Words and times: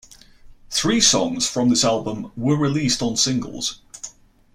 Three 0.71 0.99
songs 0.99 1.47
from 1.47 1.69
this 1.69 1.83
album 1.85 2.31
were 2.35 2.55
released 2.57 3.03
on 3.03 3.15
singles. 3.17 3.81